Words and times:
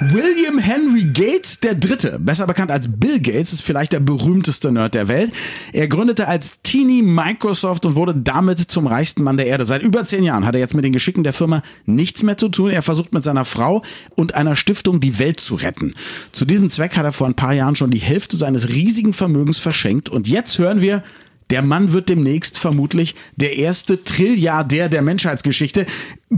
William 0.00 0.58
Henry 0.58 1.06
Gates 1.06 1.58
der 1.58 1.74
Dritte, 1.74 2.20
besser 2.20 2.46
bekannt 2.46 2.70
als 2.70 2.88
Bill 2.88 3.18
Gates, 3.18 3.52
ist 3.52 3.62
vielleicht 3.62 3.92
der 3.92 3.98
berühmteste 3.98 4.70
Nerd 4.70 4.94
der 4.94 5.08
Welt. 5.08 5.32
Er 5.72 5.88
gründete 5.88 6.28
als 6.28 6.52
Teenie 6.62 7.02
Microsoft 7.02 7.84
und 7.84 7.96
wurde 7.96 8.14
damit 8.14 8.60
zum 8.60 8.86
reichsten 8.86 9.24
Mann 9.24 9.36
der 9.36 9.46
Erde. 9.46 9.66
Seit 9.66 9.82
über 9.82 10.04
zehn 10.04 10.22
Jahren 10.22 10.46
hat 10.46 10.54
er 10.54 10.60
jetzt 10.60 10.74
mit 10.74 10.84
den 10.84 10.92
Geschicken 10.92 11.24
der 11.24 11.32
Firma 11.32 11.62
nichts 11.84 12.22
mehr 12.22 12.36
zu 12.36 12.48
tun. 12.48 12.70
Er 12.70 12.82
versucht 12.82 13.12
mit 13.12 13.24
seiner 13.24 13.44
Frau 13.44 13.82
und 14.14 14.36
einer 14.36 14.54
Stiftung 14.54 15.00
die 15.00 15.18
Welt 15.18 15.40
zu 15.40 15.56
retten. 15.56 15.94
Zu 16.30 16.44
diesem 16.44 16.70
Zweck 16.70 16.96
hat 16.96 17.04
er 17.04 17.12
vor 17.12 17.26
ein 17.26 17.34
paar 17.34 17.54
Jahren 17.54 17.74
schon 17.74 17.90
die 17.90 17.98
Hälfte 17.98 18.36
seines 18.36 18.68
riesigen 18.68 19.12
Vermögens 19.12 19.58
verschenkt 19.58 20.08
und 20.08 20.28
jetzt 20.28 20.58
hören 20.58 20.80
wir, 20.80 21.02
der 21.50 21.62
Mann 21.62 21.92
wird 21.92 22.08
demnächst 22.08 22.58
vermutlich 22.58 23.14
der 23.36 23.56
erste 23.56 24.04
Trilliardär 24.04 24.88
der 24.88 25.02
Menschheitsgeschichte. 25.02 25.86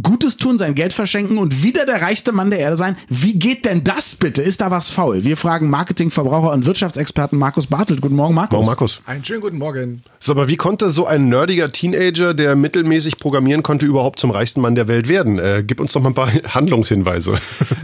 Gutes 0.02 0.36
tun, 0.36 0.56
sein 0.56 0.76
Geld 0.76 0.92
verschenken 0.92 1.38
und 1.38 1.64
wieder 1.64 1.84
der 1.84 2.00
reichste 2.00 2.30
Mann 2.30 2.50
der 2.50 2.60
Erde 2.60 2.76
sein. 2.76 2.96
Wie 3.08 3.36
geht 3.36 3.64
denn 3.64 3.82
das 3.82 4.14
bitte? 4.14 4.40
Ist 4.40 4.60
da 4.60 4.70
was 4.70 4.88
faul? 4.88 5.24
Wir 5.24 5.36
fragen 5.36 5.68
Marketing, 5.68 6.12
Verbraucher 6.12 6.52
und 6.52 6.64
Wirtschaftsexperten 6.64 7.36
Markus 7.36 7.66
Bartelt. 7.66 8.00
Guten 8.00 8.14
Morgen, 8.14 8.34
Markus. 8.34 8.52
Morgen, 8.52 8.66
Markus. 8.66 9.02
Einen 9.06 9.24
schönen 9.24 9.40
guten 9.40 9.58
Morgen. 9.58 10.02
So, 10.20 10.32
aber 10.32 10.48
wie 10.48 10.56
konnte 10.56 10.90
so 10.90 11.06
ein 11.06 11.28
nerdiger 11.28 11.72
Teenager, 11.72 12.34
der 12.34 12.54
mittelmäßig 12.54 13.18
programmieren 13.18 13.64
konnte, 13.64 13.86
überhaupt 13.86 14.20
zum 14.20 14.30
reichsten 14.30 14.60
Mann 14.60 14.76
der 14.76 14.86
Welt 14.86 15.08
werden? 15.08 15.40
Äh, 15.40 15.64
gib 15.66 15.80
uns 15.80 15.92
doch 15.92 16.00
mal 16.00 16.10
ein 16.10 16.14
paar 16.14 16.32
Handlungshinweise. 16.54 17.36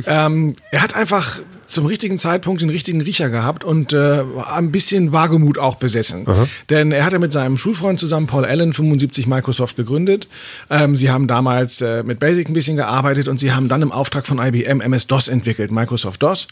Ähm, 0.07 0.55
er 0.71 0.83
hat 0.83 0.95
einfach 0.95 1.41
zum 1.77 1.87
richtigen 1.87 2.19
Zeitpunkt 2.19 2.63
den 2.63 2.71
richtigen 2.71 3.03
Riecher 3.03 3.29
gehabt 3.29 3.63
und 3.63 3.93
äh, 3.93 4.25
ein 4.51 4.73
bisschen 4.73 5.13
Wagemut 5.13 5.59
auch 5.59 5.75
besessen. 5.75 6.25
Denn 6.71 6.91
er 6.91 7.05
hatte 7.05 7.19
mit 7.19 7.35
seinem 7.35 7.59
Schulfreund 7.59 8.01
zusammen, 8.01 8.27
Paul 8.27 8.47
Allen, 8.47 8.73
75 8.73 9.27
Microsoft 9.27 9.77
gegründet. 9.77 10.27
Ähm, 10.71 10.97
sie 10.97 11.11
haben 11.11 11.29
damals 11.29 11.83
äh, 11.83 12.03
mit 12.03 12.19
Basic 12.19 12.49
ein 12.49 12.55
bisschen 12.55 12.77
gearbeitet 12.77 13.29
und 13.29 13.39
sie 13.39 13.53
haben 13.53 13.69
dann 13.69 13.83
im 13.83 13.93
Auftrag 13.93 14.27
von 14.27 14.39
IBM 14.39 14.81
MS-DOS 14.81 15.29
entwickelt, 15.29 15.71
Microsoft 15.71 16.23
DOS, 16.23 16.49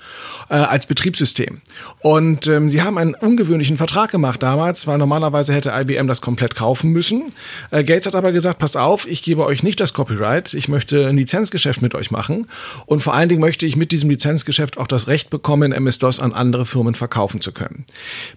äh, 0.51 0.57
als 0.57 0.87
Betriebssystem. 0.87 1.63
Und 2.01 2.47
ähm, 2.47 2.69
sie 2.69 2.83
haben 2.83 2.99
einen 2.99 3.15
ungewöhnlichen 3.15 3.79
Vertrag 3.79 4.11
gemacht 4.11 4.43
damals, 4.43 4.87
weil 4.87 4.99
normalerweise 4.99 5.55
hätte 5.55 5.73
IBM 5.75 6.07
das 6.07 6.21
komplett 6.21 6.55
kaufen 6.55 6.91
müssen. 6.91 7.33
Äh, 7.71 7.83
Gates 7.83 8.05
hat 8.05 8.15
aber 8.15 8.33
gesagt, 8.33 8.59
passt 8.59 8.77
auf, 8.77 9.09
ich 9.09 9.23
gebe 9.23 9.47
euch 9.47 9.63
nicht 9.63 9.81
das 9.81 9.95
Copyright, 9.95 10.53
ich 10.53 10.69
möchte 10.69 11.09
ein 11.09 11.17
Lizenzgeschäft 11.17 11.81
mit 11.81 11.95
euch 11.95 12.11
machen 12.11 12.47
und 12.85 13.03
vor 13.03 13.15
allen 13.15 13.31
Dingen 13.31 13.41
möchte 13.41 13.65
ich 13.65 13.77
mit 13.77 13.91
diesem 13.91 14.11
Lizenzgeschäft 14.11 14.77
auch 14.77 14.87
das 14.87 15.09
Recht 15.09 15.14
bekommen, 15.23 15.73
MS-DOS 15.73 16.21
an 16.21 16.33
andere 16.33 16.67
Firmen 16.67 16.95
verkaufen 16.95 17.41
zu 17.41 17.53
können. 17.53 17.85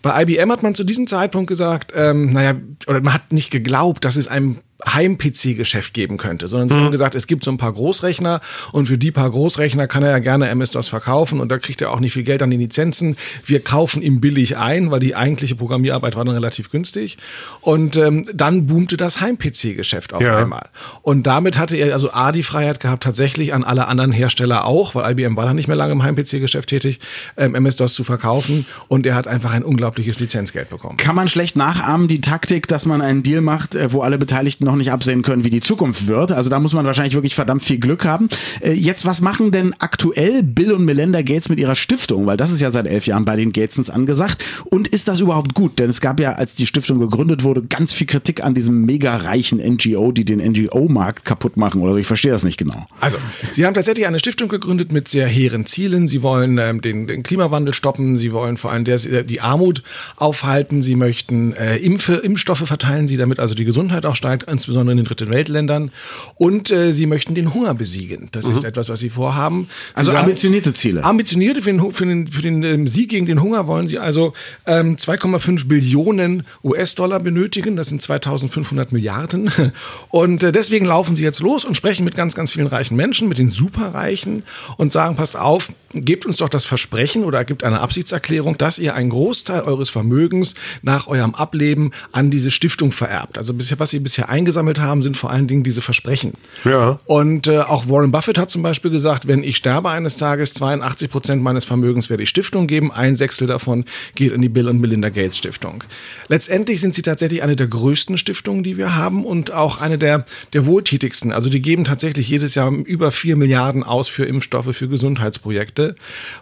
Bei 0.01 0.23
IBM 0.23 0.51
hat 0.51 0.63
man 0.63 0.75
zu 0.75 0.83
diesem 0.83 1.07
Zeitpunkt 1.07 1.47
gesagt, 1.47 1.91
ähm, 1.95 2.33
naja, 2.33 2.55
oder 2.87 3.01
man 3.01 3.13
hat 3.13 3.31
nicht 3.31 3.51
geglaubt, 3.51 4.05
dass 4.05 4.15
es 4.15 4.27
einem 4.27 4.59
Heim-PC-Geschäft 4.85 5.93
geben 5.93 6.17
könnte, 6.17 6.47
sondern 6.47 6.69
sie 6.69 6.75
haben 6.75 6.91
gesagt, 6.91 7.15
es 7.15 7.27
gibt 7.27 7.43
so 7.43 7.51
ein 7.51 7.57
paar 7.57 7.73
Großrechner 7.73 8.41
und 8.71 8.87
für 8.87 8.97
die 8.97 9.11
paar 9.11 9.29
Großrechner 9.29 9.87
kann 9.87 10.03
er 10.03 10.11
ja 10.11 10.19
gerne 10.19 10.49
MS-DOS 10.49 10.89
verkaufen 10.89 11.39
und 11.39 11.49
da 11.49 11.57
kriegt 11.57 11.81
er 11.81 11.91
auch 11.91 11.99
nicht 11.99 12.13
viel 12.13 12.23
Geld 12.23 12.43
an 12.43 12.51
die 12.51 12.57
Lizenzen. 12.57 13.15
Wir 13.45 13.59
kaufen 13.63 14.01
ihm 14.01 14.21
billig 14.21 14.57
ein, 14.57 14.91
weil 14.91 14.99
die 14.99 15.15
eigentliche 15.15 15.55
Programmierarbeit 15.55 16.15
war 16.15 16.25
dann 16.25 16.35
relativ 16.35 16.69
günstig 16.71 17.17
und 17.61 17.97
ähm, 17.97 18.27
dann 18.33 18.65
boomte 18.67 18.97
das 18.97 19.21
Heim-PC-Geschäft 19.21 20.13
auf 20.13 20.21
Ja. 20.21 20.37
einmal. 20.37 20.69
Und 21.01 21.25
damit 21.27 21.57
hatte 21.57 21.75
er 21.77 21.93
also 21.93 22.11
A, 22.11 22.31
die 22.31 22.43
Freiheit 22.43 22.79
gehabt, 22.79 23.03
tatsächlich 23.03 23.53
an 23.53 23.63
alle 23.63 23.87
anderen 23.87 24.11
Hersteller 24.11 24.65
auch, 24.65 24.93
weil 24.95 25.11
IBM 25.11 25.35
war 25.37 25.45
dann 25.45 25.55
nicht 25.55 25.67
mehr 25.67 25.77
lange 25.77 25.93
im 25.93 26.03
Heim-PC-Geschäft 26.03 26.69
tätig, 26.69 26.99
ähm, 27.37 27.55
MS-DOS 27.55 27.93
zu 27.93 28.03
verkaufen 28.03 28.65
und 28.87 29.05
er 29.05 29.15
hat 29.15 29.27
einfach 29.27 29.51
ein 29.53 29.63
unglaubliches 29.63 30.19
Lizenzgeld 30.19 30.69
bekommen. 30.69 30.97
Kann 30.97 31.15
man 31.15 31.27
schlecht 31.27 31.55
nachahmen, 31.55 32.07
die 32.07 32.21
Taktik, 32.21 32.67
dass 32.67 32.85
man 32.85 33.01
einen 33.01 33.23
Deal 33.23 33.41
macht, 33.41 33.75
äh, 33.75 33.91
wo 33.91 34.01
alle 34.01 34.17
Beteiligten 34.17 34.66
noch 34.67 34.75
nicht 34.75 34.91
absehen 34.91 35.23
können, 35.23 35.43
wie 35.43 35.49
die 35.49 35.61
Zukunft 35.61 36.07
wird. 36.07 36.31
Also 36.31 36.49
da 36.49 36.59
muss 36.59 36.73
man 36.73 36.85
wahrscheinlich 36.85 37.15
wirklich 37.15 37.35
verdammt 37.35 37.63
viel 37.63 37.79
Glück 37.79 38.05
haben. 38.05 38.29
Äh, 38.61 38.73
Jetzt, 38.73 39.05
was 39.05 39.21
machen 39.21 39.51
denn 39.51 39.73
aktuell 39.79 40.43
Bill 40.43 40.71
und 40.71 40.85
Melinda 40.85 41.21
Gates 41.21 41.49
mit 41.49 41.59
ihrer 41.59 41.75
Stiftung? 41.75 42.25
Weil 42.25 42.37
das 42.37 42.51
ist 42.51 42.61
ja 42.61 42.71
seit 42.71 42.87
elf 42.87 43.07
Jahren 43.07 43.25
bei 43.25 43.35
den 43.35 43.51
Gatesons 43.51 43.89
angesagt. 43.89 44.43
Und 44.65 44.87
ist 44.87 45.07
das 45.07 45.19
überhaupt 45.19 45.53
gut? 45.55 45.79
Denn 45.79 45.89
es 45.89 45.99
gab 45.99 46.19
ja, 46.19 46.33
als 46.33 46.55
die 46.55 46.67
Stiftung 46.67 46.99
gegründet 46.99 47.43
wurde, 47.43 47.63
ganz 47.63 47.91
viel 47.93 48.07
Kritik 48.07 48.43
an 48.43 48.53
diesem 48.53 48.85
mega 48.85 49.15
reichen 49.15 49.57
NGO, 49.59 50.11
die 50.11 50.25
den 50.25 50.39
NGO-Markt 50.39 51.25
kaputt 51.25 51.57
machen. 51.57 51.81
Oder 51.81 51.95
ich 51.95 52.07
verstehe 52.07 52.31
das 52.31 52.43
nicht 52.43 52.57
genau. 52.57 52.85
Also, 52.99 53.17
Sie 53.51 53.65
haben 53.65 53.73
tatsächlich 53.73 54.05
eine 54.05 54.19
Stiftung 54.19 54.47
gegründet 54.47 54.91
mit 54.91 55.07
sehr 55.07 55.27
hehren 55.27 55.65
Zielen. 55.65 56.07
Sie 56.07 56.21
wollen 56.21 56.57
ähm, 56.57 56.81
den, 56.81 57.07
den 57.07 57.23
Klimawandel 57.23 57.73
stoppen. 57.73 58.17
Sie 58.17 58.31
wollen 58.31 58.57
vor 58.57 58.71
allem 58.71 58.83
der, 58.83 58.97
die 58.97 59.41
Armut 59.41 59.83
aufhalten. 60.17 60.81
Sie 60.81 60.95
möchten 60.95 61.53
äh, 61.53 61.77
Impfe, 61.77 62.15
Impfstoffe 62.15 62.65
verteilen, 62.65 63.07
sie 63.07 63.17
damit 63.17 63.39
also 63.39 63.55
die 63.55 63.65
Gesundheit 63.65 64.05
auch 64.05 64.15
steigt, 64.15 64.47
insbesondere 64.57 64.93
in 64.93 64.97
den 64.97 65.05
dritten 65.05 65.31
Weltländern. 65.31 65.91
Und 66.35 66.71
äh, 66.71 66.91
sie 66.91 67.05
möchten 67.05 67.35
den 67.35 67.53
Hunger 67.53 67.73
besiegen. 67.73 68.29
Das 68.31 68.47
ist 68.47 68.63
etwas, 68.63 68.89
was 68.89 68.99
sie 68.99 69.09
vorhaben. 69.09 69.67
Sie 69.95 69.99
Also 69.99 70.11
ambitionierte 70.13 70.73
Ziele. 70.73 71.03
Ambitionierte 71.03 71.61
für 71.61 71.71
den, 71.71 71.91
für 71.91 72.05
den, 72.05 72.27
für 72.27 72.41
den 72.41 72.63
ähm, 72.63 72.87
Sieg 72.87 73.09
gegen 73.09 73.25
den 73.25 73.41
Hunger 73.41 73.67
wollen 73.67 73.87
sie 73.87 73.99
also 73.99 74.33
ähm, 74.65 74.95
2,5 74.95 75.67
Billionen 75.67 76.43
US-Dollar 76.63 77.19
benötigen. 77.19 77.75
Das 77.75 77.87
sind 77.89 78.01
2500 78.01 78.91
Milliarden. 78.91 79.51
Und 80.09 80.43
äh, 80.43 80.51
deswegen 80.51 80.85
laufen 80.85 81.15
sie 81.15 81.23
jetzt 81.23 81.39
los 81.39 81.65
und 81.65 81.75
sprechen 81.75 82.03
mit 82.03 82.15
ganz, 82.15 82.35
ganz 82.35 82.51
vielen 82.51 82.67
reichen 82.67 82.95
Menschen, 82.95 83.27
mit 83.27 83.37
den 83.37 83.49
Superreichen 83.49 84.43
und 84.77 84.91
sagen, 84.91 85.15
passt 85.15 85.37
auf, 85.37 85.69
gebt 85.93 86.25
uns 86.25 86.37
doch 86.37 86.49
das 86.49 86.65
Versprechen 86.65 87.23
oder 87.23 87.45
gebt 87.45 87.63
eine 87.63 87.79
Absichtserklärung, 87.79 88.57
dass 88.57 88.79
ihr 88.79 88.95
einen 88.95 89.09
Großteil 89.09 89.61
eures 89.61 89.89
Vermögens 89.89 90.55
nach 90.81 91.07
eurem 91.07 91.35
Ableben 91.35 91.91
an 92.11 92.31
diese 92.31 92.51
Stiftung 92.51 92.91
vererbt. 92.91 93.37
Also 93.37 93.53
bisher, 93.53 93.79
was 93.79 93.91
sie 93.91 93.99
bisher 93.99 94.29
eingesammelt 94.47 94.79
haben, 94.79 95.03
sind 95.03 95.17
vor 95.17 95.29
allen 95.29 95.47
Dingen 95.47 95.63
diese 95.63 95.81
Versprechen. 95.81 96.33
Ja. 96.63 96.99
Und 97.05 97.47
äh, 97.47 97.59
auch 97.59 97.89
Warren 97.89 98.11
Buffett 98.11 98.37
hat 98.37 98.49
zum 98.49 98.63
Beispiel 98.63 98.91
gesagt, 98.91 99.27
wenn 99.27 99.43
ich 99.43 99.57
sterbe 99.57 99.89
eines 99.89 100.15
Tages, 100.15 100.53
82 100.53 101.11
Prozent 101.11 101.43
meines 101.43 101.65
Vermögens 101.65 102.09
werde 102.09 102.23
ich 102.23 102.29
Stiftung 102.29 102.65
geben, 102.65 102.91
ein 102.91 103.17
Sechstel 103.17 103.45
davon 103.45 103.83
geht 104.15 104.31
in 104.31 104.41
die 104.41 104.47
Bill 104.47 104.69
und 104.69 104.79
Melinda 104.79 105.09
Gates 105.09 105.37
Stiftung. 105.37 105.83
Letztendlich 106.29 106.79
sind 106.79 106.95
sie 106.95 107.01
tatsächlich 107.01 107.43
eine 107.43 107.57
der 107.57 107.67
größten 107.67 108.17
Stiftungen, 108.17 108.63
die 108.63 108.77
wir 108.77 108.95
haben 108.95 109.25
und 109.25 109.51
auch 109.51 109.81
eine 109.81 109.97
der, 109.97 110.25
der 110.53 110.65
wohltätigsten. 110.65 111.33
Also 111.33 111.49
die 111.49 111.61
geben 111.61 111.83
tatsächlich 111.83 112.29
jedes 112.29 112.55
Jahr 112.55 112.71
über 112.71 113.11
vier 113.11 113.35
Milliarden 113.35 113.83
aus 113.83 114.07
für 114.07 114.25
Impfstoffe, 114.25 114.73
für 114.75 114.87
Gesundheitsprojekte. 114.87 115.95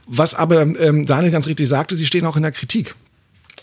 Was 0.05 0.35
aber 0.35 0.61
ähm, 0.61 1.07
Daniel 1.07 1.31
ganz 1.31 1.47
richtig 1.47 1.67
sagte, 1.67 1.95
sie 1.95 2.05
stehen 2.05 2.25
auch 2.25 2.35
in 2.35 2.44
der 2.44 2.51
Kritik 2.51 2.94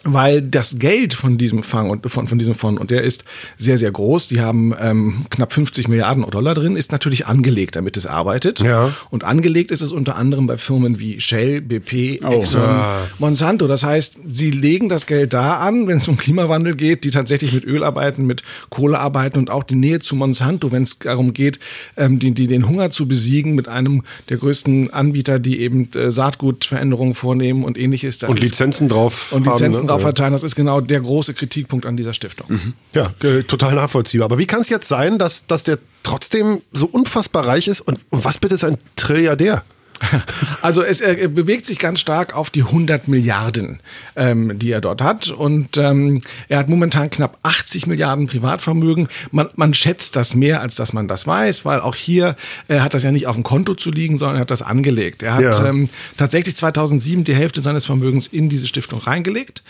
weil 0.04 0.42
das 0.42 0.78
Geld 0.78 1.14
von 1.14 1.38
diesem 1.38 1.62
Fang 1.62 1.88
und 1.90 2.10
von, 2.10 2.26
von 2.26 2.38
diesem 2.38 2.54
Fonds, 2.54 2.80
und 2.80 2.90
der 2.90 3.02
ist 3.02 3.24
sehr, 3.56 3.78
sehr 3.78 3.90
groß, 3.92 4.28
die 4.28 4.40
haben 4.40 4.74
ähm, 4.80 5.26
knapp 5.30 5.52
50 5.52 5.88
Milliarden 5.88 6.28
Dollar 6.28 6.54
drin, 6.54 6.76
ist 6.76 6.90
natürlich 6.92 7.26
angelegt, 7.26 7.76
damit 7.76 7.96
es 7.96 8.06
arbeitet. 8.06 8.60
Ja. 8.60 8.92
Und 9.10 9.24
angelegt 9.24 9.70
ist 9.70 9.80
es 9.80 9.92
unter 9.92 10.16
anderem 10.16 10.46
bei 10.46 10.56
Firmen 10.56 10.98
wie 10.98 11.20
Shell, 11.20 11.60
BP, 11.60 12.20
Exxon, 12.22 12.80
Monsanto. 13.18 13.66
Das 13.66 13.84
heißt, 13.84 14.16
sie 14.28 14.50
legen 14.50 14.88
das 14.88 15.06
Geld 15.06 15.32
da 15.32 15.58
an, 15.58 15.86
wenn 15.86 15.98
es 15.98 16.08
um 16.08 16.16
Klimawandel 16.16 16.74
geht, 16.74 17.04
die 17.04 17.10
tatsächlich 17.10 17.52
mit 17.52 17.64
Öl 17.64 17.84
arbeiten, 17.84 18.24
mit 18.24 18.42
Kohle 18.70 18.98
arbeiten 18.98 19.38
und 19.38 19.50
auch 19.50 19.62
die 19.62 19.76
Nähe 19.76 20.00
zu 20.00 20.16
Monsanto, 20.16 20.72
wenn 20.72 20.82
es 20.82 20.98
darum 20.98 21.32
geht, 21.32 21.58
ähm, 21.96 22.18
die, 22.18 22.32
die, 22.32 22.46
den 22.46 22.68
Hunger 22.68 22.90
zu 22.90 23.06
besiegen 23.06 23.54
mit 23.54 23.68
einem 23.68 24.02
der 24.28 24.38
größten 24.38 24.92
Anbieter, 24.92 25.38
die 25.38 25.60
eben 25.60 25.88
äh, 25.94 26.10
Saatgutveränderungen 26.10 27.14
vornehmen 27.14 27.64
und 27.64 27.78
ähnliches. 27.78 28.18
Das 28.18 28.30
Und 28.30 28.38
ist- 28.38 28.44
Lizenzen 28.44 28.88
drauf 28.88 29.32
und 29.32 29.46
haben, 29.46 29.52
Lizenzen 29.54 29.86
ne? 29.86 29.91
Drauf 29.92 30.02
verteilen. 30.02 30.32
Das 30.32 30.42
ist 30.42 30.54
genau 30.56 30.80
der 30.80 31.00
große 31.00 31.34
Kritikpunkt 31.34 31.86
an 31.86 31.96
dieser 31.96 32.14
Stiftung. 32.14 32.74
Ja, 32.92 33.14
äh, 33.22 33.42
total 33.42 33.74
nachvollziehbar. 33.74 34.26
Aber 34.26 34.38
wie 34.38 34.46
kann 34.46 34.60
es 34.60 34.68
jetzt 34.68 34.88
sein, 34.88 35.18
dass, 35.18 35.46
dass 35.46 35.64
der 35.64 35.78
trotzdem 36.02 36.60
so 36.72 36.86
unfassbar 36.86 37.46
reich 37.46 37.68
ist? 37.68 37.80
Und, 37.80 38.00
und 38.10 38.24
was 38.24 38.38
bitte 38.38 38.54
ist 38.54 38.64
ein 38.64 38.78
Trilliardär? 38.96 39.62
Also 40.62 40.82
es 40.82 41.00
er 41.00 41.28
bewegt 41.28 41.66
sich 41.66 41.78
ganz 41.78 42.00
stark 42.00 42.34
auf 42.36 42.50
die 42.50 42.62
100 42.62 43.08
Milliarden, 43.08 43.80
ähm, 44.16 44.58
die 44.58 44.70
er 44.70 44.80
dort 44.80 45.02
hat. 45.02 45.28
Und 45.30 45.76
ähm, 45.76 46.20
er 46.48 46.58
hat 46.58 46.68
momentan 46.68 47.10
knapp 47.10 47.38
80 47.42 47.86
Milliarden 47.86 48.26
Privatvermögen. 48.26 49.08
Man, 49.32 49.48
man 49.56 49.74
schätzt 49.74 50.14
das 50.16 50.34
mehr, 50.34 50.60
als 50.60 50.76
dass 50.76 50.92
man 50.92 51.08
das 51.08 51.26
weiß, 51.26 51.64
weil 51.64 51.80
auch 51.80 51.94
hier 51.96 52.36
äh, 52.68 52.80
hat 52.80 52.94
das 52.94 53.02
ja 53.02 53.10
nicht 53.10 53.26
auf 53.26 53.34
dem 53.34 53.42
Konto 53.42 53.74
zu 53.74 53.90
liegen, 53.90 54.18
sondern 54.18 54.36
er 54.36 54.40
hat 54.42 54.50
das 54.50 54.62
angelegt. 54.62 55.22
Er 55.22 55.34
hat 55.34 55.42
Ja. 55.42 55.66
ähm, 55.66 55.88
tatsächlich 56.16 56.54
2007 56.56 57.24
die 57.24 57.34
Hälfte 57.34 57.60
seines 57.60 57.84
Vermögens 57.86 58.26
in 58.28 58.48
diese 58.48 58.66
Stiftung 58.66 59.00
reingelegt. 59.00 59.62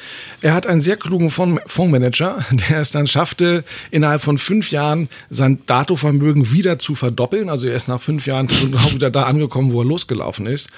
Er 0.43 0.53
hat 0.55 0.67
einen 0.67 0.81
sehr 0.81 0.97
klugen 0.97 1.31
Fond- 1.31 1.61
Fondsmanager, 1.67 2.45
der 2.69 2.81
es 2.81 2.91
dann 2.91 3.07
schaffte, 3.07 3.65
innerhalb 3.91 4.23
von 4.23 4.37
fünf 4.39 4.71
Jahren 4.71 5.09
sein 5.31 5.61
Datovermögen 5.67 6.53
wieder 6.53 6.79
zu 6.79 6.95
verdoppeln. 6.95 7.49
Also 7.49 7.67
er 7.67 7.75
ist 7.77 7.89
nach 7.89 8.01
fünf 8.01 8.27
Jahren 8.27 8.49
wieder 8.93 9.11
da 9.11 9.23
angekommen, 9.25 9.73
wo 9.73 9.81
er 9.81 9.87
losgelaufen 9.87 10.22
gelaufen 10.23 10.47
ist. 10.47 10.69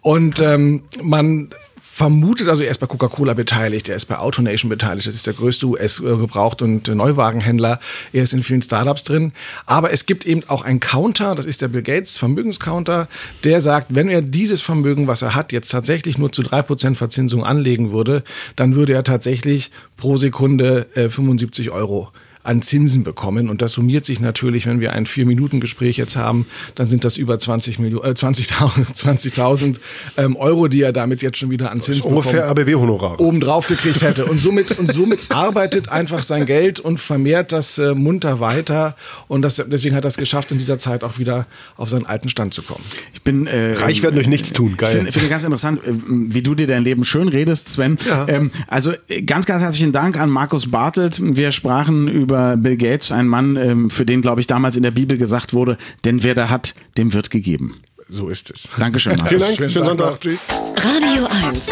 Und 0.00 0.40
ähm, 0.40 0.82
man 1.02 1.50
vermutet, 1.80 2.48
also 2.48 2.64
er 2.64 2.72
ist 2.72 2.78
bei 2.78 2.86
Coca-Cola 2.86 3.34
beteiligt, 3.34 3.88
er 3.88 3.94
ist 3.94 4.06
bei 4.06 4.18
AutoNation 4.18 4.68
beteiligt, 4.68 5.06
das 5.06 5.14
ist 5.14 5.28
der 5.28 5.34
größte 5.34 5.66
US-Gebraucht- 5.66 6.60
und 6.60 6.88
Neuwagenhändler, 6.88 7.78
er 8.12 8.22
ist 8.24 8.32
in 8.32 8.42
vielen 8.42 8.62
Startups 8.62 9.04
drin. 9.04 9.32
Aber 9.64 9.92
es 9.92 10.04
gibt 10.04 10.26
eben 10.26 10.42
auch 10.48 10.64
einen 10.64 10.80
Counter, 10.80 11.36
das 11.36 11.46
ist 11.46 11.62
der 11.62 11.68
Bill 11.68 11.82
Gates 11.82 12.18
Vermögenscounter, 12.18 13.06
der 13.44 13.60
sagt, 13.60 13.94
wenn 13.94 14.08
er 14.08 14.22
dieses 14.22 14.60
Vermögen, 14.60 15.06
was 15.06 15.22
er 15.22 15.36
hat, 15.36 15.52
jetzt 15.52 15.68
tatsächlich 15.68 16.18
nur 16.18 16.32
zu 16.32 16.42
drei 16.42 16.62
Prozent 16.62 16.96
Verzinsung 16.96 17.44
anlegen 17.44 17.92
würde, 17.92 18.24
dann 18.56 18.74
würde 18.74 18.92
er 18.92 19.04
tatsächlich 19.04 19.70
pro 19.96 20.16
Sekunde 20.16 20.88
äh, 20.96 21.08
75 21.08 21.70
Euro 21.70 22.10
an 22.44 22.62
Zinsen 22.62 23.02
bekommen. 23.02 23.48
Und 23.48 23.62
das 23.62 23.72
summiert 23.72 24.04
sich 24.04 24.20
natürlich, 24.20 24.66
wenn 24.66 24.78
wir 24.78 24.92
ein 24.92 25.06
Vier-Minuten-Gespräch 25.06 25.96
jetzt 25.96 26.16
haben, 26.16 26.46
dann 26.74 26.88
sind 26.88 27.04
das 27.04 27.16
über 27.16 27.38
20 27.38 27.78
Millionen, 27.78 28.04
äh, 28.04 28.14
20.000 28.14 28.94
20 28.94 29.34
ähm, 30.16 30.36
Euro, 30.36 30.68
die 30.68 30.82
er 30.82 30.92
damit 30.92 31.22
jetzt 31.22 31.38
schon 31.38 31.50
wieder 31.50 31.72
an 31.72 31.80
Zinsen 31.80 32.04
ungefähr 32.04 32.46
ABB-Honorar 32.48 33.18
obendrauf 33.18 33.66
gekriegt 33.66 34.02
hätte. 34.02 34.26
Und 34.26 34.40
somit, 34.40 34.78
und 34.78 34.92
somit 34.92 35.20
arbeitet 35.30 35.88
einfach 35.88 36.22
sein 36.22 36.44
Geld 36.44 36.80
und 36.80 37.00
vermehrt 37.00 37.52
das 37.52 37.78
äh, 37.78 37.94
munter 37.94 38.40
weiter. 38.40 38.94
Und 39.26 39.42
das, 39.42 39.56
deswegen 39.66 39.96
hat 39.96 40.04
er 40.04 40.08
es 40.08 40.18
geschafft, 40.18 40.52
in 40.52 40.58
dieser 40.58 40.78
Zeit 40.78 41.02
auch 41.02 41.18
wieder 41.18 41.46
auf 41.78 41.88
seinen 41.88 42.04
alten 42.04 42.28
Stand 42.28 42.52
zu 42.52 42.62
kommen. 42.62 42.84
Ich 43.14 43.22
bin 43.22 43.46
äh, 43.46 43.72
reich 43.72 44.02
werden 44.02 44.16
durch 44.16 44.28
nichts 44.28 44.52
tun. 44.52 44.76
Geil. 44.76 44.92
Finde 44.92 45.12
find 45.12 45.30
ganz 45.30 45.44
interessant, 45.44 45.80
äh, 45.82 45.92
wie 45.94 46.42
du 46.42 46.54
dir 46.54 46.66
dein 46.66 46.84
Leben 46.84 47.06
schön 47.06 47.28
redest, 47.28 47.70
Sven. 47.70 47.96
Ja. 48.06 48.28
Ähm, 48.28 48.50
also 48.68 48.92
äh, 49.08 49.22
ganz, 49.22 49.46
ganz 49.46 49.62
herzlichen 49.62 49.92
Dank 49.92 50.20
an 50.20 50.28
Markus 50.28 50.70
Bartelt. 50.70 51.18
Wir 51.22 51.50
sprachen 51.50 52.06
über 52.06 52.33
über 52.34 52.56
Bill 52.56 52.76
Gates, 52.76 53.12
ein 53.12 53.28
Mann, 53.28 53.56
ähm, 53.56 53.90
für 53.90 54.04
den, 54.04 54.20
glaube 54.20 54.40
ich, 54.40 54.48
damals 54.48 54.74
in 54.74 54.82
der 54.82 54.90
Bibel 54.90 55.16
gesagt 55.16 55.54
wurde, 55.54 55.78
denn 56.04 56.24
wer 56.24 56.34
da 56.34 56.48
hat, 56.48 56.74
dem 56.98 57.12
wird 57.12 57.30
gegeben. 57.30 57.72
So 58.08 58.28
ist 58.28 58.50
es. 58.50 58.68
Dankeschön. 58.76 59.16
Vielen 59.18 59.40
Dank. 59.40 59.56
Schönen, 59.56 59.70
Schönen 59.70 59.84
Sonntag. 59.86 60.18
Radio 60.24 61.28
1. 61.48 61.70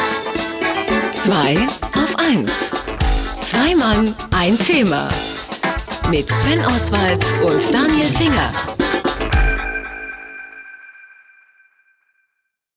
Zwei 1.13 1.57
auf 1.97 2.17
1. 2.19 2.71
Zwei 3.41 3.75
Mann, 3.75 4.15
ein 4.31 4.57
Thema. 4.57 5.09
Mit 6.11 6.29
Sven 6.29 6.61
Oswald 6.67 7.25
und 7.43 7.75
Daniel 7.75 8.07
Finger. 8.07 8.53